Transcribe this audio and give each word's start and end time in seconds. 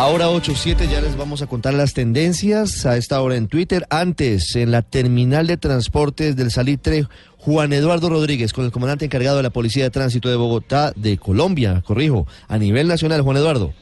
Ahora 0.00 0.30
8.7 0.30 0.88
ya 0.88 1.02
les 1.02 1.14
vamos 1.14 1.42
a 1.42 1.46
contar 1.46 1.74
las 1.74 1.92
tendencias 1.92 2.86
a 2.86 2.96
esta 2.96 3.20
hora 3.20 3.36
en 3.36 3.48
Twitter. 3.48 3.84
Antes, 3.90 4.56
en 4.56 4.70
la 4.70 4.80
terminal 4.80 5.46
de 5.46 5.58
transportes 5.58 6.36
del 6.36 6.50
Salitre, 6.50 7.06
Juan 7.36 7.74
Eduardo 7.74 8.08
Rodríguez, 8.08 8.54
con 8.54 8.64
el 8.64 8.72
comandante 8.72 9.04
encargado 9.04 9.36
de 9.36 9.42
la 9.42 9.50
Policía 9.50 9.84
de 9.84 9.90
Tránsito 9.90 10.30
de 10.30 10.36
Bogotá, 10.36 10.94
de 10.96 11.18
Colombia, 11.18 11.82
corrijo, 11.84 12.26
a 12.48 12.56
nivel 12.56 12.88
nacional, 12.88 13.20
Juan 13.20 13.36
Eduardo. 13.36 13.74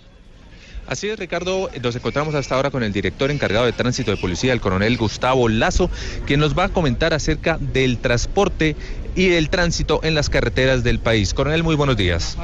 Así 0.88 1.08
es, 1.08 1.16
Ricardo, 1.20 1.70
nos 1.80 1.94
encontramos 1.94 2.34
hasta 2.34 2.56
ahora 2.56 2.72
con 2.72 2.82
el 2.82 2.92
director 2.92 3.30
encargado 3.30 3.66
de 3.66 3.72
tránsito 3.72 4.10
de 4.10 4.16
policía, 4.16 4.52
el 4.52 4.60
coronel 4.60 4.96
Gustavo 4.96 5.48
Lazo, 5.48 5.88
quien 6.26 6.40
nos 6.40 6.58
va 6.58 6.64
a 6.64 6.68
comentar 6.70 7.14
acerca 7.14 7.58
del 7.58 7.98
transporte 7.98 8.74
y 9.14 9.28
del 9.28 9.50
tránsito 9.50 10.00
en 10.02 10.16
las 10.16 10.30
carreteras 10.30 10.82
del 10.82 10.98
país. 10.98 11.32
Coronel, 11.32 11.62
muy 11.62 11.76
buenos 11.76 11.96
días. 11.96 12.36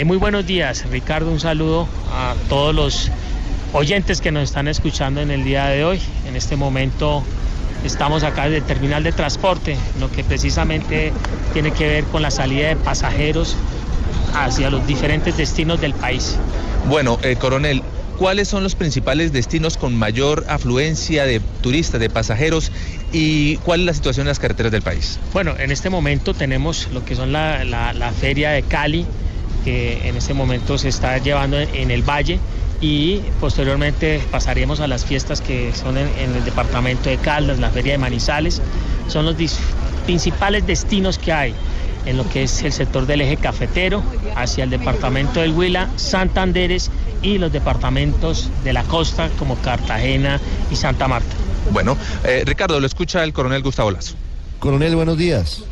Eh, 0.00 0.04
muy 0.06 0.16
buenos 0.16 0.46
días, 0.46 0.86
Ricardo. 0.88 1.30
Un 1.30 1.40
saludo 1.40 1.86
a 2.10 2.34
todos 2.48 2.74
los 2.74 3.10
oyentes 3.74 4.22
que 4.22 4.32
nos 4.32 4.44
están 4.44 4.66
escuchando 4.66 5.20
en 5.20 5.30
el 5.30 5.44
día 5.44 5.66
de 5.66 5.84
hoy. 5.84 6.00
En 6.26 6.36
este 6.36 6.56
momento 6.56 7.22
estamos 7.84 8.22
acá 8.22 8.44
desde 8.44 8.56
el 8.56 8.62
terminal 8.64 9.02
de 9.02 9.12
transporte, 9.12 9.76
lo 9.98 10.10
que 10.10 10.24
precisamente 10.24 11.12
tiene 11.52 11.72
que 11.72 11.86
ver 11.86 12.04
con 12.04 12.22
la 12.22 12.30
salida 12.30 12.68
de 12.68 12.76
pasajeros 12.76 13.56
hacia 14.34 14.70
los 14.70 14.86
diferentes 14.86 15.36
destinos 15.36 15.82
del 15.82 15.92
país. 15.92 16.38
Bueno, 16.88 17.18
eh, 17.22 17.36
coronel, 17.36 17.82
¿cuáles 18.16 18.48
son 18.48 18.62
los 18.62 18.76
principales 18.76 19.32
destinos 19.34 19.76
con 19.76 19.94
mayor 19.94 20.46
afluencia 20.48 21.26
de 21.26 21.40
turistas, 21.60 22.00
de 22.00 22.08
pasajeros 22.08 22.72
y 23.12 23.56
cuál 23.58 23.80
es 23.80 23.86
la 23.86 23.92
situación 23.92 24.24
en 24.24 24.28
las 24.28 24.38
carreteras 24.38 24.72
del 24.72 24.80
país? 24.80 25.20
Bueno, 25.34 25.56
en 25.58 25.70
este 25.70 25.90
momento 25.90 26.32
tenemos 26.32 26.88
lo 26.90 27.04
que 27.04 27.14
son 27.16 27.32
la, 27.32 27.66
la- 27.66 27.92
la 27.92 28.12
feria 28.12 28.48
de 28.52 28.62
Cali, 28.62 29.04
que 29.64 30.08
en 30.08 30.16
este 30.16 30.34
momento 30.34 30.78
se 30.78 30.88
está 30.88 31.18
llevando 31.18 31.58
en, 31.58 31.90
el 31.90 32.02
Valle 32.02 32.38
y 32.80 33.20
posteriormente 33.40 34.20
pasaremos 34.30 34.80
a 34.80 34.86
las 34.86 35.04
fiestas 35.04 35.40
que 35.40 35.72
son 35.74 35.98
en, 35.98 36.08
en 36.18 36.34
el 36.34 36.44
departamento 36.44 37.10
de 37.10 37.18
Caldas, 37.18 37.58
la 37.58 37.70
feria 37.70 37.92
de 37.92 37.98
Manizales. 37.98 38.60
Son 39.08 39.26
los 39.26 39.36
principales 40.06 40.66
destinos 40.66 41.18
que 41.18 41.32
hay 41.32 41.54
en 42.06 42.16
lo 42.16 42.28
que 42.28 42.44
es 42.44 42.62
el 42.62 42.72
sector 42.72 43.06
del 43.06 43.20
eje 43.20 43.36
cafetero, 43.36 44.02
hacia 44.36 44.64
el 44.64 44.70
departamento 44.70 45.40
del 45.40 45.52
Huila, 45.52 45.88
Santanderes 45.96 46.90
y 47.22 47.38
los 47.38 47.52
departamentos 47.52 48.50
de 48.64 48.72
la 48.72 48.84
costa 48.84 49.28
como 49.38 49.56
Cartagena 49.56 50.40
y 50.70 50.76
Santa 50.76 51.08
Marta. 51.08 51.34
Bueno, 51.72 51.96
eh, 52.24 52.42
Ricardo, 52.46 52.80
lo 52.80 52.86
escucha 52.86 53.22
el 53.22 53.32
coronel 53.32 53.62
Gustavo 53.62 53.90
Lazo. 53.90 54.14
Coronel, 54.58 54.96
buenos 54.96 55.18
días. 55.18 55.62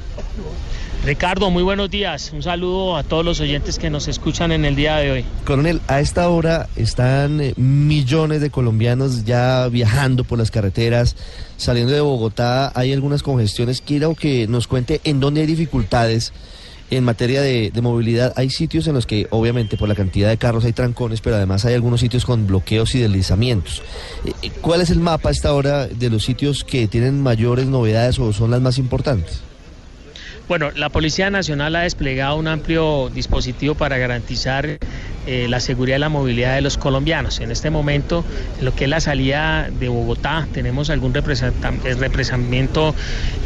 Ricardo, 1.04 1.50
muy 1.50 1.62
buenos 1.62 1.90
días. 1.90 2.32
Un 2.34 2.42
saludo 2.42 2.96
a 2.96 3.02
todos 3.02 3.24
los 3.24 3.40
oyentes 3.40 3.78
que 3.78 3.88
nos 3.88 4.08
escuchan 4.08 4.52
en 4.52 4.64
el 4.64 4.76
día 4.76 4.96
de 4.96 5.10
hoy. 5.10 5.24
Coronel, 5.44 5.80
a 5.86 6.00
esta 6.00 6.28
hora 6.28 6.68
están 6.76 7.40
eh, 7.40 7.54
millones 7.56 8.40
de 8.40 8.50
colombianos 8.50 9.24
ya 9.24 9.68
viajando 9.68 10.24
por 10.24 10.38
las 10.38 10.50
carreteras, 10.50 11.16
saliendo 11.56 11.92
de 11.92 12.00
Bogotá. 12.00 12.72
Hay 12.74 12.92
algunas 12.92 13.22
congestiones. 13.22 13.80
Quiero 13.80 14.14
que 14.14 14.46
nos 14.48 14.66
cuente 14.66 15.00
en 15.04 15.20
dónde 15.20 15.42
hay 15.42 15.46
dificultades 15.46 16.32
en 16.90 17.04
materia 17.04 17.42
de, 17.42 17.70
de 17.70 17.80
movilidad. 17.80 18.32
Hay 18.36 18.50
sitios 18.50 18.86
en 18.86 18.94
los 18.94 19.06
que, 19.06 19.26
obviamente, 19.30 19.76
por 19.76 19.88
la 19.88 19.94
cantidad 19.94 20.28
de 20.28 20.36
carros 20.36 20.64
hay 20.64 20.72
trancones, 20.72 21.20
pero 21.20 21.36
además 21.36 21.64
hay 21.64 21.74
algunos 21.74 22.00
sitios 22.00 22.24
con 22.24 22.46
bloqueos 22.46 22.94
y 22.94 23.00
deslizamientos. 23.00 23.82
Eh, 24.24 24.32
eh, 24.42 24.50
¿Cuál 24.60 24.80
es 24.80 24.90
el 24.90 25.00
mapa 25.00 25.28
a 25.28 25.32
esta 25.32 25.52
hora 25.52 25.86
de 25.86 26.10
los 26.10 26.24
sitios 26.24 26.64
que 26.64 26.88
tienen 26.88 27.22
mayores 27.22 27.66
novedades 27.66 28.18
o 28.18 28.32
son 28.32 28.50
las 28.50 28.60
más 28.60 28.78
importantes? 28.78 29.42
Bueno, 30.48 30.70
la 30.74 30.88
Policía 30.88 31.28
Nacional 31.28 31.76
ha 31.76 31.80
desplegado 31.82 32.36
un 32.36 32.48
amplio 32.48 33.10
dispositivo 33.10 33.74
para 33.74 33.98
garantizar 33.98 34.78
eh, 35.30 35.46
la 35.46 35.60
seguridad 35.60 35.98
y 35.98 36.00
la 36.00 36.08
movilidad 36.08 36.54
de 36.54 36.62
los 36.62 36.78
colombianos. 36.78 37.40
En 37.40 37.50
este 37.50 37.68
momento, 37.68 38.24
en 38.58 38.64
lo 38.64 38.74
que 38.74 38.84
es 38.84 38.90
la 38.90 38.98
salida 38.98 39.68
de 39.70 39.88
Bogotá, 39.90 40.48
tenemos 40.54 40.88
algún 40.88 41.14
eh, 41.14 41.94
represamiento 41.98 42.94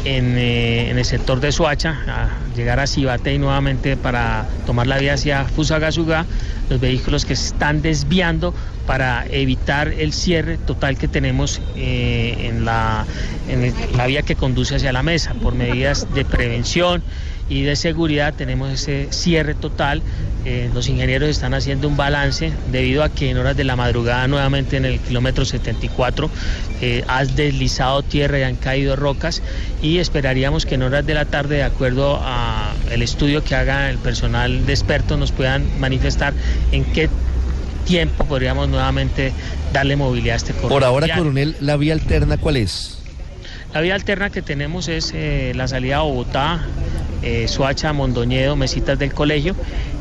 en, 0.05 0.37
eh, 0.37 0.89
en 0.89 0.97
el 0.97 1.03
sector 1.03 1.41
de 1.41 1.51
Soacha, 1.51 1.99
a 2.07 2.55
llegar 2.55 2.79
a 2.79 2.87
Cibate 2.87 3.33
y 3.33 3.37
nuevamente 3.37 3.97
para 3.97 4.45
tomar 4.65 4.87
la 4.87 4.97
vía 4.97 5.15
hacia 5.15 5.43
Fusagasugá, 5.43 6.25
los 6.69 6.79
vehículos 6.79 7.25
que 7.25 7.35
se 7.35 7.47
están 7.47 7.81
desviando 7.81 8.53
para 8.87 9.25
evitar 9.29 9.89
el 9.89 10.13
cierre 10.13 10.57
total 10.59 10.97
que 10.97 11.09
tenemos 11.09 11.59
en, 11.75 12.63
la, 12.63 13.05
en 13.49 13.73
la 13.97 14.07
vía 14.07 14.21
que 14.21 14.35
conduce 14.35 14.75
hacia 14.75 14.93
la 14.93 15.03
mesa. 15.03 15.33
Por 15.33 15.53
medidas 15.53 16.07
de 16.13 16.23
prevención 16.23 17.03
y 17.53 17.61
de 17.61 17.75
seguridad 17.75 18.33
tenemos 18.33 18.71
ese 18.71 19.07
cierre 19.11 19.53
total. 19.53 20.01
Eh, 20.43 20.71
los 20.73 20.89
ingenieros 20.89 21.29
están 21.29 21.53
haciendo 21.53 21.87
un 21.87 21.95
balance 21.95 22.51
debido 22.71 23.03
a 23.03 23.09
que 23.09 23.29
en 23.29 23.37
horas 23.37 23.55
de 23.55 23.63
la 23.63 23.75
madrugada 23.75 24.27
nuevamente 24.27 24.75
en 24.75 24.85
el 24.85 24.99
kilómetro 24.99 25.45
74 25.45 26.31
eh, 26.81 27.03
ha 27.07 27.23
deslizado 27.23 28.01
tierra 28.01 28.39
y 28.39 28.43
han 28.43 28.55
caído 28.55 28.95
rocas 28.95 29.43
y 29.83 29.99
esperaríamos 29.99 30.65
que 30.65 30.75
en 30.75 30.81
horas 30.81 31.05
de 31.05 31.13
la 31.13 31.25
tarde 31.25 31.57
de 31.57 31.63
acuerdo 31.63 32.19
a 32.23 32.73
el 32.91 33.03
estudio 33.03 33.43
que 33.43 33.53
haga 33.55 33.89
el 33.91 33.99
personal 33.99 34.65
de 34.65 34.73
expertos 34.73 35.19
nos 35.19 35.31
puedan 35.31 35.63
manifestar 35.79 36.33
en 36.71 36.83
qué 36.85 37.07
tiempo 37.85 38.25
podríamos 38.25 38.67
nuevamente 38.67 39.31
darle 39.71 39.95
movilidad 39.95 40.33
a 40.33 40.37
este 40.37 40.53
corredor. 40.53 40.71
Por 40.71 40.83
ahora, 40.83 41.15
coronel, 41.15 41.55
¿la 41.59 41.77
vía 41.77 41.93
alterna 41.93 42.37
cuál 42.37 42.57
es? 42.57 43.02
La 43.73 43.81
vía 43.81 43.95
alterna 43.95 44.29
que 44.29 44.41
tenemos 44.41 44.87
es 44.87 45.11
eh, 45.15 45.53
la 45.55 45.67
salida 45.67 45.97
a 45.97 46.01
Bogotá, 46.01 46.61
eh, 47.23 47.47
Soacha, 47.47 47.91
Mondoñedo, 47.93 48.55
Mesitas 48.55 48.99
del 48.99 49.13
Colegio 49.13 49.55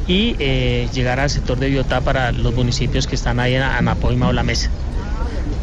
y 0.07 0.37
eh, 0.39 0.89
llegar 0.93 1.21
al 1.21 1.31
sector 1.31 1.59
de 1.59 1.71
Biotá 1.71 2.01
para 2.03 2.33
los 2.33 2.55
municipios 2.55 3.07
que 3.07 3.15
están 3.15 3.41
ahí 3.41 3.55
en 3.55 3.63
Anapoima 3.63 4.29
o 4.29 4.33
La 4.33 4.43
Mesa. 4.43 4.71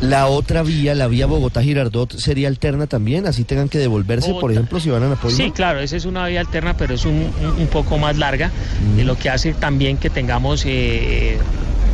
La 0.02 0.28
otra 0.28 0.64
vía, 0.64 0.96
la 0.96 1.08
vía 1.08 1.28
Bogotá-Girardot, 1.28 2.18
sería 2.18 2.48
alterna 2.48 2.88
también, 2.88 3.28
así 3.28 3.44
tengan 3.44 3.68
que 3.68 3.80
devolverse, 3.80 4.34
por 4.34 4.50
ejemplo, 4.50 4.80
si 4.80 4.90
van 4.90 5.04
a 5.04 5.10
Napoleón. 5.10 5.36
Sí, 5.38 5.52
claro, 5.52 5.82
esa 5.82 5.98
es 5.98 6.06
una 6.06 6.26
vía 6.28 6.40
alterna, 6.40 6.78
pero 6.78 6.94
es 6.96 7.04
un, 7.04 7.16
un- 7.44 7.60
un 7.60 7.68
poco 7.68 7.98
más 7.98 8.18
larga, 8.18 8.50
de 8.96 9.04
lo 9.04 9.18
que 9.18 9.30
hace 9.30 9.54
también 9.54 9.98
que 9.98 10.10
tengamos 10.10 10.64
eh, 10.66 11.38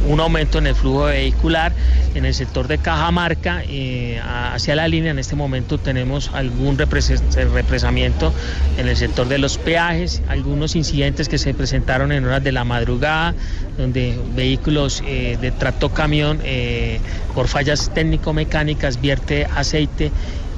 un 0.07 0.19
aumento 0.19 0.57
en 0.57 0.67
el 0.67 0.75
flujo 0.75 1.05
vehicular 1.05 1.73
en 2.13 2.25
el 2.25 2.33
sector 2.33 2.67
de 2.67 2.77
Cajamarca 2.77 3.63
eh, 3.67 4.21
hacia 4.23 4.75
la 4.75 4.87
línea. 4.87 5.11
En 5.11 5.19
este 5.19 5.35
momento 5.35 5.77
tenemos 5.77 6.31
algún 6.33 6.77
represamiento 6.77 8.33
en 8.77 8.87
el 8.87 8.95
sector 8.95 9.27
de 9.27 9.37
los 9.37 9.57
peajes, 9.57 10.21
algunos 10.27 10.75
incidentes 10.75 11.29
que 11.29 11.37
se 11.37 11.53
presentaron 11.53 12.11
en 12.11 12.25
horas 12.25 12.43
de 12.43 12.51
la 12.51 12.63
madrugada, 12.63 13.33
donde 13.77 14.17
vehículos 14.35 15.03
eh, 15.05 15.37
de 15.41 15.51
tracto 15.51 15.89
camión 15.89 16.39
eh, 16.43 16.99
por 17.33 17.47
fallas 17.47 17.91
técnico-mecánicas 17.93 19.01
vierte 19.01 19.47
aceite 19.55 20.11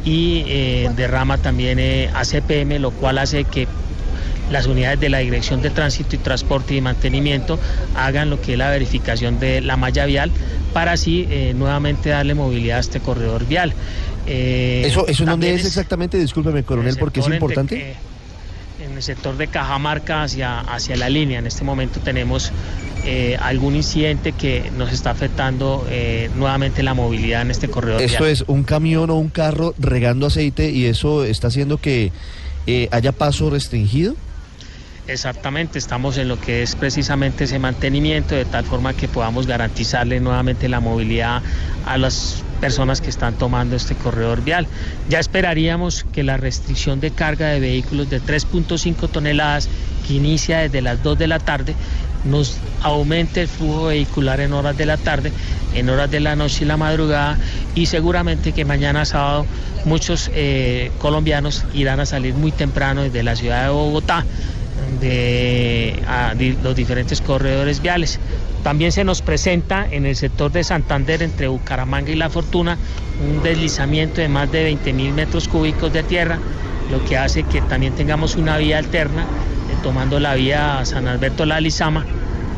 y 0.06 0.44
eh, 0.47 0.90
derrama 0.96 1.38
también 1.38 1.79
ACPM, 2.14 2.79
lo 2.79 2.91
cual 2.91 3.18
hace 3.18 3.44
que 3.44 3.68
las 4.52 4.68
unidades 4.68 5.00
de 5.00 5.09
la 5.09 5.19
Dirección 5.19 5.62
de 5.62 5.69
Tránsito 5.69 6.16
y 6.16 6.19
Transporte 6.19 6.75
y 6.75 6.81
Mantenimiento 6.81 7.59
hagan 7.96 8.29
lo 8.29 8.41
que 8.41 8.53
es 8.53 8.58
la 8.58 8.70
verificación 8.70 9.40
de 9.40 9.61
la 9.61 9.78
malla 9.78 10.05
vial 10.05 10.32
para 10.73 10.94
así 10.94 11.28
eh, 11.29 11.53
nuevamente 11.55 12.09
darle 12.09 12.34
movilidad 12.35 12.78
a 12.78 12.82
este 12.82 12.99
corredor 12.99 13.46
vial. 13.46 13.73
Eh, 14.26 14.84
¿Eso, 14.85 15.08
eso 15.08 15.26
dónde 15.26 15.53
es 15.53 15.66
exactamente? 15.66 16.17
Discúlpeme, 16.17 16.64
coronel, 16.64 16.97
porque 16.97 17.20
es 17.22 17.28
importante. 17.28 17.91
eh, 17.91 17.96
en 18.85 18.96
el 18.96 19.02
sector 19.02 19.35
de 19.38 19.47
Cajamarca 19.47 20.23
hacia, 20.23 20.59
hacia 20.59 20.96
la 20.97 21.09
línea. 21.09 21.40
En 21.40 21.47
este 21.47 21.64
momento 21.64 22.00
tenemos 22.00 22.52
eh, 23.05 23.38
algún 23.41 23.76
incidente 23.76 24.34
que 24.34 24.70
nos 24.78 24.91
está 24.91 25.11
afectando 25.11 25.85
eh, 25.90 26.29
nuevamente 26.35 26.84
la 26.84 26.93
movilidad 26.93 27.41
en 27.41 27.52
este 27.52 27.70
corredor 27.70 28.02
Esto 28.02 28.23
vial. 28.26 28.34
es 28.34 28.43
un 28.47 28.64
camión 28.64 29.09
o 29.09 29.16
un 29.16 29.29
carro 29.29 29.73
regando 29.79 30.28
aceite 30.28 30.70
y 30.70 30.85
eso 30.85 31.23
está 31.23 31.47
haciendo 31.47 31.78
que 31.79 32.11
eh, 32.67 32.88
haya 32.91 33.11
paso 33.14 33.50
restringido. 33.50 34.16
Exactamente, 35.07 35.79
estamos 35.79 36.17
en 36.17 36.27
lo 36.27 36.37
que 36.37 36.61
es 36.61 36.75
precisamente 36.75 37.45
ese 37.45 37.59
mantenimiento 37.59 38.35
de 38.35 38.43
tal 38.43 38.65
forma 38.65 38.93
que 38.93 39.07
podamos 39.07 39.47
garantizarle 39.47 40.19
nuevamente 40.19 40.67
la 40.67 40.81
movilidad 40.81 41.41
a 41.85 41.97
las 41.97 42.43
personas 42.59 42.99
que 42.99 43.09
están 43.09 43.33
tomando 43.35 43.77
este 43.77 43.95
corredor 43.95 44.43
vial. 44.43 44.67
Ya 45.07 45.19
esperaríamos 45.19 46.05
que 46.11 46.23
la 46.23 46.35
restricción 46.35 46.99
de 46.99 47.11
carga 47.11 47.47
de 47.47 47.61
vehículos 47.61 48.09
de 48.09 48.21
3.5 48.21 49.09
toneladas 49.09 49.69
que 50.05 50.15
inicia 50.15 50.59
desde 50.59 50.81
las 50.81 51.01
2 51.01 51.17
de 51.17 51.27
la 51.27 51.39
tarde 51.39 51.73
nos 52.25 52.57
aumente 52.81 53.43
el 53.43 53.47
flujo 53.47 53.85
vehicular 53.85 54.41
en 54.41 54.51
horas 54.51 54.75
de 54.75 54.85
la 54.85 54.97
tarde, 54.97 55.31
en 55.73 55.89
horas 55.89 56.11
de 56.11 56.19
la 56.19 56.35
noche 56.35 56.65
y 56.65 56.67
la 56.67 56.75
madrugada 56.75 57.37
y 57.75 57.85
seguramente 57.85 58.51
que 58.51 58.65
mañana 58.65 59.05
sábado 59.05 59.45
muchos 59.85 60.29
eh, 60.33 60.91
colombianos 60.99 61.63
irán 61.73 62.01
a 62.01 62.05
salir 62.05 62.33
muy 62.33 62.51
temprano 62.51 63.03
desde 63.03 63.23
la 63.23 63.37
ciudad 63.37 63.63
de 63.63 63.69
Bogotá 63.69 64.25
de 65.00 66.02
los 66.64 66.76
diferentes 66.76 67.22
corredores 67.22 67.82
viales. 67.82 68.20
También 68.64 68.91
se 68.91 69.03
nos 69.03 69.22
presenta 69.22 69.88
en 69.90 70.06
el 70.06 70.16
sector 70.16 70.52
de 70.52 70.64
Santander 70.64 71.24
entre 71.24 71.47
Bucaramanga 71.47 72.12
y 72.12 72.16
La 72.16 72.29
Fortuna 72.29 72.78
un 73.20 73.41
deslizamiento 73.41 74.22
de 74.22 74.29
más 74.29 74.52
de 74.52 74.64
20 74.64 74.94
mil 74.94 75.14
metros 75.14 75.47
cúbicos 75.47 75.91
de 75.91 76.03
tierra, 76.03 76.40
lo 76.91 77.03
que 77.06 77.18
hace 77.18 77.44
que 77.44 77.62
también 77.62 77.94
tengamos 77.96 78.35
una 78.35 78.58
vía 78.58 78.78
alterna, 78.78 79.24
eh, 79.24 79.76
tomando 79.84 80.20
la 80.20 80.35
vía 80.35 80.85
San 80.85 81.08
Alberto 81.08 81.46
La 81.46 81.59
Lizama, 81.59 82.06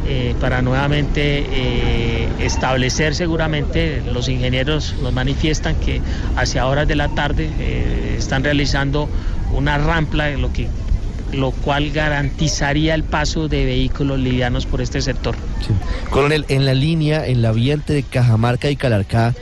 eh, 0.07 0.35
para 0.39 0.61
nuevamente 0.61 1.45
eh, 1.49 2.27
establecer 2.39 3.15
seguramente, 3.15 4.01
los 4.11 4.27
ingenieros 4.27 4.95
nos 5.01 5.13
manifiestan 5.13 5.75
que 5.75 6.01
hacia 6.35 6.65
horas 6.65 6.87
de 6.87 6.95
la 6.95 7.09
tarde 7.09 7.49
están 8.17 8.43
realizando 8.43 9.07
una 9.53 9.77
rampla, 9.77 10.29
lo, 10.31 10.51
que, 10.51 10.67
lo 11.33 11.51
cual 11.51 11.91
garantizaría 11.91 12.95
el 12.95 13.03
paso 13.03 13.47
de 13.47 13.65
vehículos 13.65 14.19
livianos 14.19 14.65
por 14.65 14.81
este 14.81 15.01
sector. 15.01 15.35
Sí. 15.65 15.73
Coronel, 16.09 16.45
en 16.49 16.65
la 16.65 16.73
línea, 16.73 17.25
en 17.27 17.41
la 17.41 17.51
vía 17.51 17.73
entre 17.73 18.03
Cajamarca 18.03 18.69
y 18.69 18.75
Calarcá, 18.75 19.33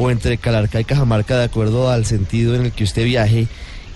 o 0.00 0.10
entre 0.10 0.38
Calarcá 0.38 0.80
y 0.80 0.84
Cajamarca, 0.84 1.36
de 1.36 1.44
acuerdo 1.44 1.90
al 1.90 2.06
sentido 2.06 2.54
en 2.54 2.66
el 2.66 2.72
que 2.72 2.84
usted 2.84 3.04
viaje, 3.04 3.46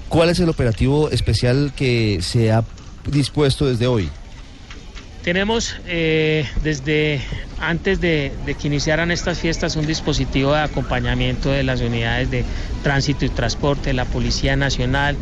¿cuál 0.08 0.28
es 0.28 0.38
el 0.38 0.50
operativo 0.50 1.10
especial 1.10 1.72
que 1.74 2.18
se 2.20 2.52
ha 2.52 2.62
dispuesto 3.10 3.66
desde 3.66 3.86
hoy? 3.86 4.10
Tenemos 5.22 5.76
eh, 5.86 6.46
desde 6.62 7.22
antes 7.58 7.98
de, 8.02 8.32
de 8.44 8.54
que 8.54 8.66
iniciaran 8.66 9.10
estas 9.10 9.38
fiestas 9.38 9.76
un 9.76 9.86
dispositivo 9.86 10.52
de 10.52 10.60
acompañamiento 10.60 11.50
de 11.50 11.62
las 11.62 11.80
unidades 11.80 12.30
de 12.30 12.44
tránsito 12.82 13.24
y 13.24 13.30
transporte, 13.30 13.94
la 13.94 14.04
Policía 14.04 14.54
Nacional, 14.56 15.16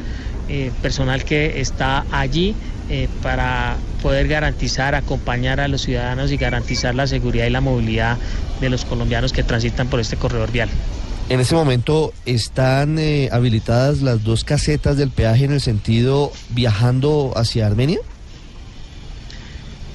eh, 0.52 0.70
personal 0.82 1.25
que 1.25 1.62
está 1.62 2.04
allí 2.10 2.54
eh, 2.90 3.08
para 3.22 3.76
poder 4.02 4.28
garantizar, 4.28 4.94
acompañar 4.94 5.60
a 5.60 5.69
los 5.69 5.81
ciudadanos 5.81 6.31
y 6.31 6.37
garantizar 6.37 6.94
la 6.94 7.06
seguridad 7.06 7.46
y 7.46 7.50
la 7.50 7.62
movilidad 7.62 8.19
de 8.60 8.69
los 8.69 8.84
colombianos 8.84 9.32
que 9.32 9.43
transitan 9.43 9.88
por 9.88 9.99
este 9.99 10.16
corredor 10.16 10.52
vial. 10.52 10.69
En 11.31 11.40
este 11.40 11.54
momento 11.54 12.12
están 12.26 12.99
eh, 12.99 13.31
habilitadas 13.32 14.02
las 14.02 14.25
dos 14.25 14.44
casetas 14.44 14.99
del 14.99 15.08
peaje 15.08 15.46
en 15.46 15.52
el 15.52 15.62
sentido 15.62 16.31
viajando 16.50 17.32
hacia 17.34 17.66
Armenia. 17.66 18.00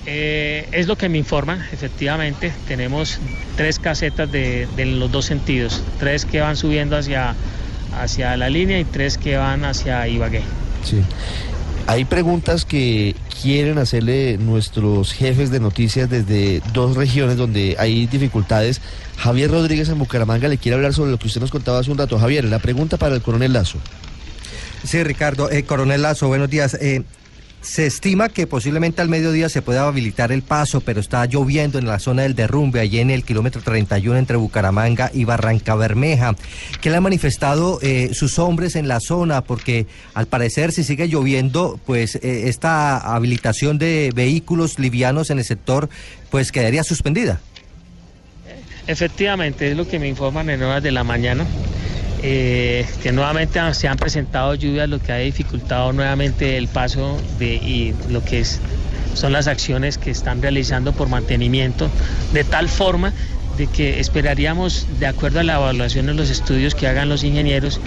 Eh, 0.07 0.67
es 0.71 0.87
lo 0.87 0.97
que 0.97 1.07
me 1.07 1.19
informan, 1.19 1.61
efectivamente. 1.71 2.51
Tenemos 2.67 3.19
tres 3.57 3.77
casetas 3.77 4.31
de, 4.31 4.67
de 4.75 4.85
los 4.87 5.11
dos 5.11 5.25
sentidos, 5.25 5.83
tres 5.99 6.25
que 6.25 6.41
van 6.41 6.57
subiendo 6.57 6.97
hacia, 6.97 7.35
hacia 7.93 8.35
la 8.37 8.49
línea 8.49 8.79
y 8.79 8.85
tres 8.85 9.17
que 9.17 9.37
van 9.37 9.65
hacia 9.65 10.07
Ibagué. 10.07 10.41
Sí. 10.83 11.01
Hay 11.87 12.03
preguntas 12.05 12.65
que 12.65 13.15
quieren 13.41 13.77
hacerle 13.77 14.37
nuestros 14.37 15.13
jefes 15.13 15.51
de 15.51 15.59
noticias 15.59 16.09
desde 16.09 16.61
dos 16.73 16.97
regiones 16.97 17.37
donde 17.37 17.75
hay 17.79 18.07
dificultades. 18.07 18.81
Javier 19.17 19.51
Rodríguez 19.51 19.87
en 19.89 19.99
Bucaramanga 19.99 20.49
le 20.49 20.57
quiere 20.57 20.75
hablar 20.75 20.93
sobre 20.93 21.11
lo 21.11 21.17
que 21.17 21.27
usted 21.27 21.39
nos 21.39 21.51
contaba 21.51 21.79
hace 21.79 21.91
un 21.91 21.97
rato. 21.97 22.19
Javier, 22.19 22.45
la 22.45 22.59
pregunta 22.59 22.97
para 22.97 23.15
el 23.15 23.21
coronel 23.21 23.53
Lazo. 23.53 23.79
Sí, 24.83 25.03
Ricardo. 25.03 25.49
Eh, 25.49 25.63
Coronel 25.63 26.01
Lazo, 26.01 26.27
buenos 26.27 26.49
días. 26.49 26.75
Eh, 26.75 27.03
se 27.67 27.85
estima 27.85 28.29
que 28.29 28.47
posiblemente 28.47 29.01
al 29.01 29.09
mediodía 29.09 29.49
se 29.49 29.61
pueda 29.61 29.85
habilitar 29.85 30.31
el 30.31 30.41
paso, 30.41 30.79
pero 30.81 31.01
está 31.01 31.25
lloviendo 31.25 31.77
en 31.77 31.85
la 31.85 31.99
zona 31.99 32.21
del 32.21 32.33
derrumbe, 32.33 32.79
allí 32.79 32.99
en 32.99 33.11
el 33.11 33.23
kilómetro 33.23 33.61
31 33.61 34.17
entre 34.17 34.37
Bucaramanga 34.37 35.11
y 35.13 35.25
Barranca 35.25 35.75
Bermeja. 35.75 36.35
¿Qué 36.79 36.89
le 36.89 36.97
han 36.97 37.03
manifestado 37.03 37.79
eh, 37.81 38.11
sus 38.13 38.39
hombres 38.39 38.77
en 38.77 38.87
la 38.87 39.01
zona? 39.01 39.43
Porque 39.43 39.85
al 40.13 40.27
parecer, 40.27 40.71
si 40.71 40.85
sigue 40.85 41.09
lloviendo, 41.09 41.77
pues 41.85 42.15
eh, 42.15 42.47
esta 42.47 42.97
habilitación 42.97 43.77
de 43.77 44.11
vehículos 44.15 44.79
livianos 44.79 45.29
en 45.29 45.39
el 45.39 45.45
sector, 45.45 45.89
pues 46.31 46.53
quedaría 46.53 46.85
suspendida. 46.85 47.41
Efectivamente, 48.87 49.69
es 49.69 49.75
lo 49.75 49.85
que 49.85 49.99
me 49.99 50.07
informan 50.07 50.49
en 50.49 50.63
horas 50.63 50.81
de 50.81 50.91
la 50.91 51.03
mañana. 51.03 51.45
Eh, 52.23 52.85
que 53.01 53.11
nuevamente 53.11 53.59
se 53.73 53.87
han 53.87 53.97
presentado 53.97 54.55
lluvias, 54.55 54.89
lo 54.89 54.99
que 54.99 55.11
ha 55.11 55.17
dificultado 55.17 55.93
nuevamente 55.93 56.57
el 56.57 56.67
paso 56.67 57.17
de 57.39 57.55
y 57.55 57.93
lo 58.09 58.23
que 58.23 58.39
es, 58.39 58.59
son 59.13 59.33
las 59.33 59.47
acciones 59.47 59.97
que 59.97 60.11
están 60.11 60.41
realizando 60.41 60.93
por 60.93 61.09
mantenimiento, 61.09 61.89
de 62.33 62.43
tal 62.43 62.69
forma 62.69 63.13
de 63.57 63.67
que 63.67 63.99
esperaríamos, 63.99 64.87
de 64.99 65.07
acuerdo 65.07 65.39
a 65.39 65.43
la 65.43 65.55
evaluación 65.55 66.05
de 66.05 66.13
los 66.13 66.29
estudios 66.29 66.75
que 66.75 66.87
hagan 66.87 67.09
los 67.09 67.23
ingenieros, 67.23 67.79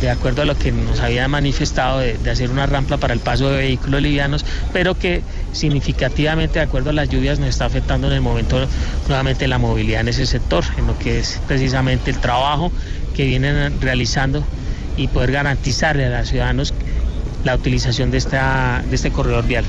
de 0.00 0.10
acuerdo 0.10 0.42
a 0.42 0.44
lo 0.44 0.56
que 0.56 0.72
nos 0.72 1.00
habían 1.00 1.30
manifestado 1.30 1.98
de, 1.98 2.18
de 2.18 2.30
hacer 2.30 2.50
una 2.50 2.66
rampa 2.66 2.98
para 2.98 3.14
el 3.14 3.20
paso 3.20 3.50
de 3.50 3.58
vehículos 3.58 4.02
livianos, 4.02 4.44
pero 4.72 4.98
que 4.98 5.22
significativamente, 5.52 6.58
de 6.58 6.64
acuerdo 6.64 6.90
a 6.90 6.92
las 6.92 7.08
lluvias, 7.08 7.38
nos 7.38 7.48
está 7.48 7.64
afectando 7.64 8.06
en 8.06 8.14
el 8.14 8.20
momento 8.20 8.66
nuevamente 9.08 9.48
la 9.48 9.58
movilidad 9.58 10.02
en 10.02 10.08
ese 10.08 10.26
sector, 10.26 10.64
en 10.76 10.86
lo 10.86 10.98
que 10.98 11.18
es 11.20 11.40
precisamente 11.46 12.10
el 12.10 12.18
trabajo 12.18 12.70
que 13.14 13.24
vienen 13.24 13.80
realizando 13.80 14.44
y 14.96 15.08
poder 15.08 15.32
garantizarle 15.32 16.06
a 16.06 16.20
los 16.20 16.28
ciudadanos 16.28 16.74
la 17.44 17.54
utilización 17.54 18.10
de, 18.10 18.18
esta, 18.18 18.82
de 18.88 18.96
este 18.96 19.10
corredor 19.10 19.46
vial. 19.46 19.64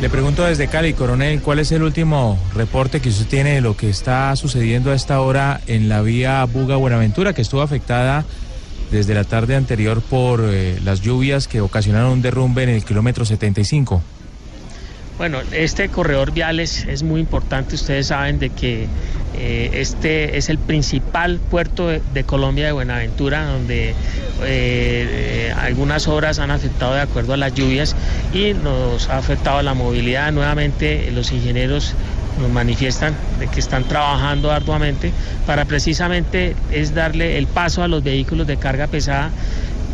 Le 0.00 0.10
pregunto 0.10 0.44
desde 0.44 0.66
Cali, 0.66 0.94
coronel, 0.94 1.40
¿cuál 1.40 1.60
es 1.60 1.70
el 1.70 1.82
último 1.82 2.36
reporte 2.54 3.00
que 3.00 3.08
usted 3.08 3.26
tiene 3.26 3.54
de 3.54 3.60
lo 3.60 3.76
que 3.76 3.88
está 3.88 4.34
sucediendo 4.34 4.90
a 4.90 4.94
esta 4.94 5.20
hora 5.20 5.60
en 5.68 5.88
la 5.88 6.02
vía 6.02 6.44
Buga-Buenaventura, 6.44 7.32
que 7.32 7.42
estuvo 7.42 7.62
afectada 7.62 8.24
desde 8.92 9.14
la 9.14 9.24
tarde 9.24 9.56
anterior 9.56 10.02
por 10.02 10.42
eh, 10.44 10.78
las 10.84 11.00
lluvias 11.00 11.48
que 11.48 11.60
ocasionaron 11.60 12.12
un 12.12 12.22
derrumbe 12.22 12.62
en 12.62 12.68
el 12.68 12.84
kilómetro 12.84 13.24
75? 13.24 14.02
Bueno, 15.18 15.38
este 15.52 15.88
corredor 15.88 16.32
vial 16.32 16.60
es, 16.60 16.84
es 16.84 17.02
muy 17.02 17.20
importante. 17.20 17.74
Ustedes 17.74 18.08
saben 18.08 18.38
de 18.38 18.50
que 18.50 18.86
eh, 19.38 19.70
este 19.74 20.36
es 20.36 20.48
el 20.48 20.58
principal 20.58 21.38
puerto 21.38 21.88
de, 21.88 22.24
Colombia 22.24 22.66
de 22.66 22.72
Buenaventura, 22.72 23.46
donde 23.46 23.94
eh, 24.42 25.54
algunas 25.56 26.06
obras 26.08 26.38
han 26.38 26.50
afectado 26.50 26.94
de 26.94 27.00
acuerdo 27.00 27.32
a 27.32 27.36
las 27.36 27.54
lluvias 27.54 27.96
y 28.34 28.52
nos 28.52 29.08
ha 29.08 29.18
afectado 29.18 29.62
la 29.62 29.74
movilidad. 29.74 30.32
Nuevamente 30.32 31.10
los 31.12 31.32
ingenieros 31.32 31.94
nos 32.40 32.50
manifiestan 32.50 33.14
de 33.38 33.48
que 33.48 33.60
están 33.60 33.84
trabajando 33.84 34.50
arduamente 34.50 35.12
para 35.46 35.64
precisamente 35.64 36.56
es 36.70 36.94
darle 36.94 37.38
el 37.38 37.46
paso 37.46 37.82
a 37.82 37.88
los 37.88 38.02
vehículos 38.02 38.46
de 38.46 38.56
carga 38.56 38.86
pesada 38.86 39.30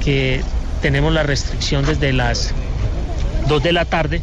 que 0.04 0.42
tenemos 0.80 1.12
la 1.12 1.22
restricción 1.22 1.84
desde 1.84 2.12
las 2.12 2.52
2 3.48 3.62
de 3.62 3.72
la 3.72 3.84
tarde 3.84 4.22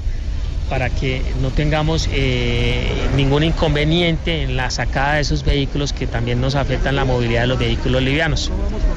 para 0.70 0.90
que 0.90 1.22
no 1.42 1.52
tengamos 1.52 2.10
eh, 2.12 2.88
ningún 3.16 3.44
inconveniente 3.44 4.42
en 4.42 4.58
la 4.58 4.72
sacada 4.72 5.16
de 5.16 5.22
esos 5.22 5.44
vehículos 5.44 5.94
que 5.94 6.08
también 6.08 6.42
nos 6.42 6.56
afectan 6.56 6.96
la 6.96 7.06
movilidad 7.06 7.42
de 7.42 7.48
los 7.48 7.60
vehículos 7.60 8.02
livianos. 8.02 8.52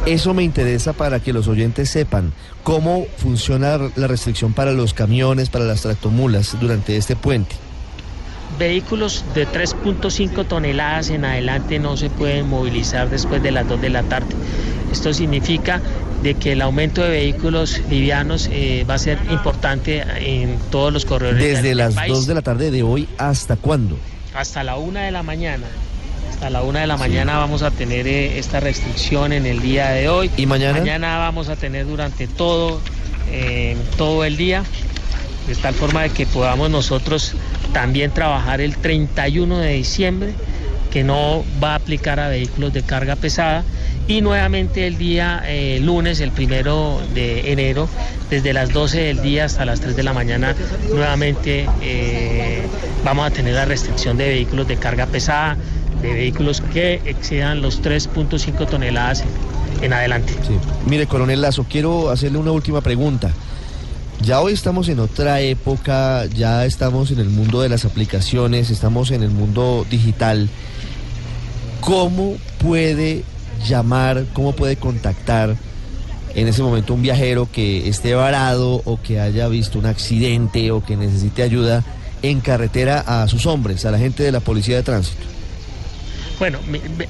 Eso 0.07 0.33
me 0.33 0.43
interesa 0.43 0.95
para 0.95 1.21
que 1.21 1.33
los 1.33 1.47
oyentes 1.47 1.91
sepan 1.91 2.33
cómo 2.63 3.07
funciona 3.19 3.79
la 3.97 4.07
restricción 4.07 4.55
para 4.55 4.73
los 4.73 4.95
camiones, 4.95 5.51
para 5.51 5.67
las 5.67 5.83
tractomulas 5.83 6.57
durante 6.59 6.97
este 6.97 7.17
puente. 7.17 7.57
Vehículos 8.59 9.25
de 9.35 9.47
3.5 9.47 10.47
toneladas 10.47 11.11
en 11.11 11.25
adelante 11.25 11.79
no 11.79 11.97
se 11.97 12.11
pueden 12.11 12.49
movilizar 12.49 13.09
después 13.09 13.43
de 13.43 13.53
las 13.53 13.69
2 13.69 13.81
de 13.81 13.91
la 13.91 14.03
tarde. 14.03 14.35
Esto 14.93 15.12
significa 15.12 15.81
de 16.23 16.35
que 16.35 16.53
el 16.53 16.62
aumento 16.62 17.03
de 17.03 17.11
vehículos 17.11 17.81
livianos 17.88 18.49
eh, 18.50 18.85
va 18.88 18.95
a 18.95 18.99
ser 18.99 19.19
importante 19.31 20.03
en 20.19 20.59
todos 20.71 20.93
los 20.93 21.05
corredores 21.05 21.43
Desde 21.43 21.75
las 21.75 21.95
país. 21.95 22.12
2 22.12 22.27
de 22.27 22.35
la 22.35 22.43
tarde 22.43 22.71
de 22.71 22.83
hoy 22.83 23.09
hasta 23.19 23.57
cuándo. 23.57 23.97
hasta 24.35 24.65
la 24.65 24.77
una 24.77 25.03
de 25.03 25.12
la 25.12 25.23
mañana. 25.23 25.67
Hasta 26.31 26.50
la 26.50 26.62
una 26.62 26.81
de 26.81 26.87
la 26.87 26.97
mañana 26.97 27.37
vamos 27.38 27.62
a 27.62 27.71
tener 27.71 28.07
eh, 28.07 28.38
esta 28.38 28.61
restricción 28.61 29.33
en 29.33 29.47
el 29.47 29.61
día 29.61 29.91
de 29.91 30.09
hoy. 30.09 30.31
¿Y 30.37 30.47
mañana? 30.47 30.79
Mañana 30.79 31.19
vamos 31.19 31.49
a 31.49 31.57
tener 31.57 31.87
durante 31.87 32.27
todo, 32.27 32.81
eh, 33.31 33.77
todo 33.97 34.25
el 34.25 34.37
día, 34.37 34.62
de 35.49 35.55
tal 35.55 35.75
forma 35.75 36.02
de 36.02 36.11
que 36.11 36.26
podamos 36.26 36.71
nosotros 36.71 37.35
también 37.73 38.11
trabajar 38.11 38.61
el 38.61 38.76
31 38.76 39.59
de 39.59 39.73
diciembre, 39.73 40.35
que 40.90 41.02
no 41.05 41.43
va 41.62 41.73
a 41.73 41.75
aplicar 41.76 42.21
a 42.21 42.28
vehículos 42.28 42.73
de 42.73 42.83
carga 42.83 43.17
pesada. 43.17 43.64
Y 44.07 44.21
nuevamente 44.21 44.87
el 44.87 44.97
día 44.97 45.43
eh, 45.47 45.81
lunes, 45.83 46.21
el 46.21 46.33
primero 46.33 47.00
de 47.14 47.52
enero, 47.52 47.88
desde 48.31 48.52
las 48.52 48.73
12 48.73 49.00
del 49.00 49.23
día 49.23 49.45
hasta 49.47 49.64
las 49.64 49.81
3 49.81 49.97
de 49.97 50.02
la 50.02 50.12
mañana, 50.12 50.55
nuevamente 50.88 51.69
eh, 51.83 52.62
vamos 53.05 53.26
a 53.26 53.31
tener 53.31 53.55
la 53.55 53.64
restricción 53.64 54.17
de 54.17 54.28
vehículos 54.28 54.69
de 54.69 54.76
carga 54.76 55.07
pesada, 55.07 55.57
de 56.00 56.12
vehículos 56.12 56.62
que 56.73 57.02
excedan 57.05 57.61
los 57.61 57.83
3.5 57.83 58.69
toneladas 58.69 59.25
en, 59.83 59.93
adelante. 59.93 60.33
Mire, 60.87 61.07
coronel 61.07 61.43
Lazo, 61.43 61.67
quiero 61.69 62.11
hacerle 62.11 62.38
una 62.38 62.52
última 62.52 62.81
pregunta. 62.81 63.31
Ya 64.23 64.41
hoy 64.41 64.53
estamos 64.53 64.89
en 64.89 64.99
otra 64.99 65.41
época, 65.41 66.27
ya 66.27 66.67
estamos 66.67 67.11
en 67.13 67.21
el 67.21 67.29
mundo 67.29 67.61
de 67.61 67.69
las 67.69 67.85
aplicaciones, 67.85 68.71
estamos 68.71 69.11
en 69.11 69.23
el 69.23 69.31
mundo 69.31 69.87
digital. 69.89 70.49
¿Cómo 71.81 72.37
puede 72.59 73.23
llamar, 73.67 74.27
cómo 74.33 74.53
puede 74.53 74.77
contactar 74.77 75.57
en 76.35 76.49
ese 76.49 76.63
momento 76.63 76.95
un 76.95 77.03
viajero 77.03 77.49
que 77.51 77.89
esté 77.89 78.15
varado 78.15 78.83
o 78.85 79.01
que 79.01 79.21
haya 79.21 79.49
visto 79.49 79.79
un 79.79 79.87
accidente 79.87 80.73
o 80.73 80.85
que 80.85 80.97
necesite 80.97 81.43
ayuda 81.43 81.85
en 82.23 82.41
carretera 82.41 83.01
a 83.07 83.29
sus 83.29 83.47
hombres, 83.47 83.85
a 83.85 83.93
la 83.93 83.99
gente 83.99 84.25
de 84.25 84.33
la 84.33 84.41
policía 84.41 84.77
de 84.77 84.83
tránsito? 84.83 85.38
Bueno, 86.38 86.61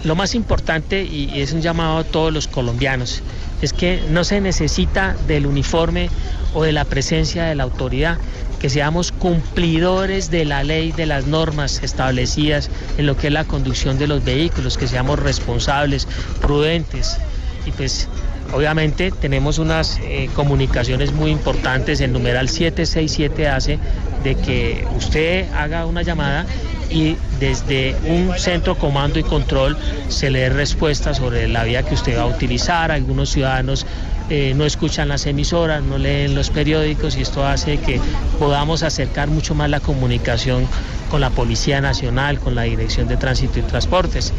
lo 0.05 0.15
más 0.17 0.35
importante, 0.35 1.03
y 1.03 1.31
y 1.35 1.43
es 1.43 1.53
un 1.53 1.61
llamado 1.61 1.99
a 1.99 2.05
todos 2.05 2.33
los 2.33 2.49
colombianos, 2.49 3.23
es 3.61 3.73
que 3.73 4.03
no 4.09 4.25
se 4.25 4.41
necesita 4.41 5.15
del 5.27 5.47
uniforme 5.47 6.09
o 6.55 6.63
de 6.63 6.73
la 6.73 6.85
presencia 6.85 7.45
de 7.45 7.55
la 7.55 7.65
autoridad, 7.65 8.19
que 8.59 8.71
seamos 8.71 9.13
cumplidores 9.13 10.31
de 10.31 10.45
la 10.45 10.65
ley, 10.65 10.93
de 10.93 11.07
las 11.07 11.27
normas 11.27 11.83
establecidas 11.83 12.71
en 12.97 13.07
lo 13.07 13.17
que 13.17 13.29
es 13.29 13.33
la 13.33 13.45
conducción 13.45 13.99
de 13.99 14.07
los 14.07 14.25
vehículos, 14.25 14.79
que 14.79 14.89
seamos 14.89 15.19
responsables, 15.19 16.09
prudentes. 16.41 17.19
Y 17.67 17.71
pues 17.71 18.09
obviamente 18.53 19.13
tenemos 19.13 19.59
unas 19.59 19.99
eh, 20.03 20.31
comunicaciones 20.35 21.13
muy 21.13 21.31
importantes, 21.31 22.01
el 22.01 22.13
numeral 22.13 22.49
767 22.49 23.49
hace 23.49 23.79
de 24.25 24.35
que 24.35 24.87
usted 24.97 25.53
haga 25.53 25.87
una 25.87 26.03
llamada 26.03 26.47
y 26.91 27.17
desde 27.39 27.97
un 28.05 28.33
centro 28.39 28.77
comando 28.77 29.19
y 29.19 29.23
control 29.23 29.77
se 30.09 30.31
le 30.31 30.41
dé 30.41 30.49
respuesta 30.51 31.15
sobre 31.15 31.49
la 31.49 31.65
vía 31.65 31.83
que 31.83 31.95
usted 31.95 32.17
va 32.17 32.23
a 32.23 32.27
utilizar. 32.27 32.91
Algunos 32.91 33.31
ciudadanos 33.31 33.87
eh, 34.31 34.53
no 34.55 34.65
escuchan 34.67 35.09
las 35.09 35.27
emisoras, 35.27 35.83
no 35.83 35.97
leen 35.97 36.35
los 36.35 36.51
periódicos 36.51 37.17
y 37.17 37.23
esto 37.23 37.47
hace 37.47 37.79
que 37.79 38.01
podamos 38.39 38.83
acercar 38.83 39.29
mucho 39.29 39.55
más 39.55 39.71
la 39.71 39.81
comunicación 39.81 40.67
con 41.11 41.23
la 41.23 41.31
Policía 41.31 41.81
Nacional, 41.81 42.39
con 42.39 42.55
la 42.55 42.63
Dirección 42.63 43.09
de 43.09 43.17
Tránsito 43.17 43.59
y 43.59 43.63
Transportes. 43.63 44.35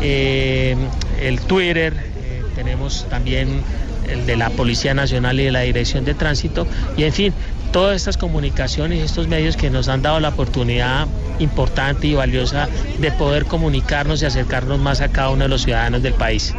Eh, 0.00 0.76
el 1.20 1.40
Twitter, 1.40 1.94
eh, 1.94 2.42
tenemos 2.54 3.06
también 3.10 3.62
el 4.08 4.26
de 4.26 4.36
la 4.36 4.50
Policía 4.50 4.94
Nacional 4.94 5.40
y 5.40 5.44
de 5.44 5.52
la 5.52 5.60
Dirección 5.60 6.04
de 6.04 6.14
Tránsito 6.14 6.66
y 6.96 7.04
en 7.04 7.12
fin, 7.12 7.34
todas 7.72 7.96
estas 7.96 8.16
comunicaciones 8.16 8.98
y 8.98 9.02
estos 9.02 9.26
medios 9.28 9.56
que 9.56 9.70
nos 9.70 9.88
han 9.88 10.02
dado 10.02 10.20
la 10.20 10.28
oportunidad 10.28 11.06
importante 11.38 12.06
y 12.06 12.14
valiosa 12.14 12.68
de 13.00 13.10
poder 13.12 13.46
comunicarnos 13.46 14.22
y 14.22 14.26
acercarnos 14.26 14.78
más 14.78 15.00
a 15.00 15.08
cada 15.08 15.30
uno 15.30 15.44
de 15.44 15.48
los 15.48 15.62
ciudadanos 15.62 16.02
del 16.02 16.14
país. 16.14 16.54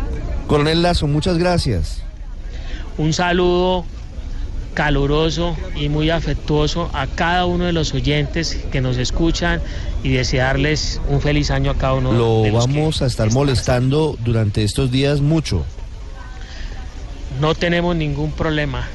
Coronel 0.47 0.81
Lazo, 0.81 1.07
muchas 1.07 1.37
gracias. 1.37 2.01
Un 2.97 3.13
saludo 3.13 3.85
caluroso 4.73 5.55
y 5.75 5.87
muy 5.87 6.09
afectuoso 6.09 6.89
a 6.93 7.05
cada 7.05 7.45
uno 7.45 7.65
de 7.65 7.73
los 7.73 7.93
oyentes 7.93 8.57
que 8.71 8.81
nos 8.81 8.97
escuchan 8.97 9.61
y 10.03 10.09
desearles 10.09 10.99
un 11.07 11.21
feliz 11.21 11.51
año 11.51 11.71
a 11.71 11.75
cada 11.75 11.93
uno 11.93 12.11
Lo 12.11 12.41
de 12.41 12.51
los 12.51 12.65
que 12.65 12.73
vamos 12.73 13.01
a 13.03 13.05
estar 13.05 13.31
molestando 13.31 14.17
durante 14.23 14.63
estos 14.63 14.91
días 14.91 15.21
mucho. 15.21 15.63
No 17.39 17.55
tenemos 17.55 17.95
ningún 17.95 18.31
problema. 18.31 18.87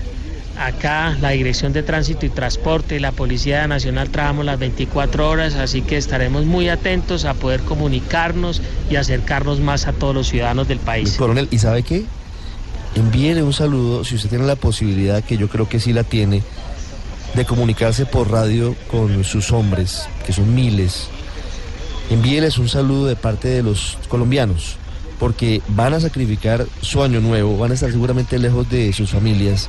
Acá 0.59 1.17
la 1.21 1.31
Dirección 1.31 1.73
de 1.73 1.85
Tránsito 1.85 2.27
y 2.27 2.31
Transporte 2.31 2.97
y 2.97 2.99
la 2.99 3.12
Policía 3.12 3.67
Nacional 3.69 4.11
trabajamos 4.11 4.45
las 4.45 4.59
24 4.59 5.29
horas, 5.29 5.55
así 5.55 5.83
que 5.83 5.97
estaremos 5.97 6.47
muy 6.47 6.69
atentos 6.69 7.25
a 7.25 7.35
poder 7.35 7.61
comunicarnos 7.61 8.61
y 8.91 8.97
acercarnos 8.97 9.61
más 9.61 9.87
a 9.87 9.93
todos 9.93 10.15
los 10.15 10.29
ciudadanos 10.29 10.67
del 10.67 10.81
país. 10.81 11.17
Coronel, 11.17 11.47
¿y 11.53 11.59
sabe 11.59 11.85
qué? 11.85 12.05
Envíele 12.97 13.45
un 13.45 13.53
saludo, 13.53 14.05
si 14.05 14.17
usted 14.17 14.31
tiene 14.31 14.47
la 14.47 14.57
posibilidad, 14.57 15.23
que 15.23 15.37
yo 15.37 15.49
creo 15.49 15.69
que 15.69 15.79
sí 15.79 15.93
la 15.93 16.03
tiene, 16.03 16.43
de 17.35 17.45
comunicarse 17.45 18.07
por 18.07 18.31
radio 18.31 18.75
con 18.91 19.23
sus 19.23 19.53
hombres, 19.53 20.09
que 20.27 20.33
son 20.33 20.55
miles. 20.55 21.09
Envíeles 22.11 22.59
un 22.59 22.69
saludo 22.69 23.07
de 23.07 23.15
parte 23.15 23.49
de 23.49 23.62
los 23.62 23.97
colombianos, 24.09 24.77
porque 25.21 25.62
van 25.69 25.95
a 25.95 26.00
sacrificar 26.00 26.67
su 26.81 27.03
año 27.03 27.21
nuevo, 27.21 27.57
van 27.59 27.71
a 27.71 27.75
estar 27.75 27.93
seguramente 27.93 28.38
lejos 28.38 28.69
de 28.71 28.93
sus 28.93 29.11
familias, 29.11 29.69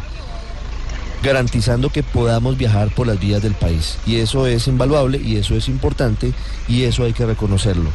garantizando 1.21 1.89
que 1.89 2.03
podamos 2.03 2.57
viajar 2.57 2.89
por 2.89 3.07
las 3.07 3.19
vías 3.19 3.41
del 3.41 3.53
país. 3.53 3.97
Y 4.05 4.17
eso 4.17 4.47
es 4.47 4.67
invaluable 4.67 5.19
y 5.23 5.37
eso 5.37 5.55
es 5.55 5.67
importante 5.67 6.33
y 6.67 6.83
eso 6.83 7.03
hay 7.03 7.13
que 7.13 7.25
reconocerlo. 7.25 7.89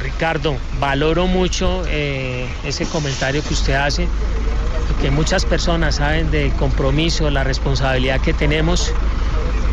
Ricardo, 0.00 0.56
valoro 0.80 1.26
mucho 1.26 1.82
eh, 1.88 2.46
ese 2.64 2.84
comentario 2.86 3.42
que 3.42 3.54
usted 3.54 3.74
hace, 3.74 4.06
porque 4.88 5.10
muchas 5.10 5.44
personas 5.44 5.96
saben 5.96 6.30
del 6.30 6.52
compromiso, 6.52 7.30
la 7.30 7.42
responsabilidad 7.44 8.20
que 8.20 8.34
tenemos 8.34 8.92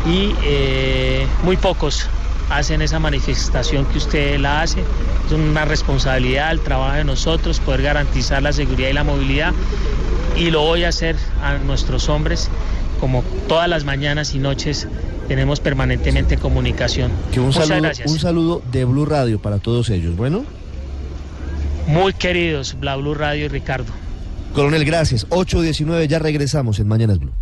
y 0.06 0.34
eh, 0.42 1.26
muy 1.42 1.56
pocos 1.56 2.08
hacen 2.50 2.82
esa 2.82 2.98
manifestación 2.98 3.84
que 3.86 3.98
usted 3.98 4.38
la 4.38 4.62
hace. 4.62 4.80
Es 5.26 5.32
una 5.32 5.64
responsabilidad, 5.64 6.50
el 6.50 6.60
trabajo 6.60 6.96
de 6.96 7.04
nosotros, 7.04 7.60
poder 7.60 7.82
garantizar 7.82 8.42
la 8.42 8.52
seguridad 8.52 8.88
y 8.88 8.92
la 8.92 9.04
movilidad 9.04 9.52
y 10.36 10.50
lo 10.50 10.62
voy 10.62 10.84
a 10.84 10.88
hacer 10.88 11.16
a 11.42 11.58
nuestros 11.58 12.08
hombres 12.08 12.48
como 13.00 13.22
todas 13.48 13.68
las 13.68 13.84
mañanas 13.84 14.34
y 14.34 14.38
noches 14.38 14.86
tenemos 15.28 15.60
permanentemente 15.60 16.36
comunicación. 16.36 17.10
Que 17.32 17.40
un 17.40 17.46
Muchas 17.46 17.66
saludo, 17.68 17.82
gracias. 17.82 18.10
un 18.10 18.18
saludo 18.18 18.62
de 18.70 18.84
Blue 18.84 19.06
Radio 19.06 19.40
para 19.40 19.58
todos 19.58 19.90
ellos. 19.90 20.16
Bueno, 20.16 20.44
Muy 21.86 22.12
queridos, 22.12 22.76
Bla 22.78 22.96
Blue 22.96 23.14
Radio 23.14 23.46
y 23.46 23.48
Ricardo. 23.48 23.92
coronel, 24.54 24.84
gracias. 24.84 25.26
8.19, 25.30 26.06
ya 26.06 26.18
regresamos 26.18 26.78
en 26.78 26.86
Mañanas 26.88 27.18
Blue. 27.18 27.32